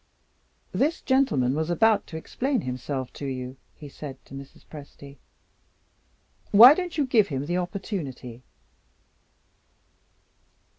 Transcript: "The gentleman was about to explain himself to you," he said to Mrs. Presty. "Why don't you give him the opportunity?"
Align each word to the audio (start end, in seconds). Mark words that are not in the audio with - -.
"The 0.71 0.99
gentleman 1.05 1.53
was 1.53 1.69
about 1.69 2.07
to 2.07 2.17
explain 2.17 2.61
himself 2.61 3.13
to 3.13 3.27
you," 3.27 3.57
he 3.75 3.87
said 3.87 4.17
to 4.25 4.33
Mrs. 4.33 4.65
Presty. 4.65 5.19
"Why 6.49 6.73
don't 6.73 6.97
you 6.97 7.05
give 7.05 7.27
him 7.27 7.45
the 7.45 7.57
opportunity?" 7.59 8.41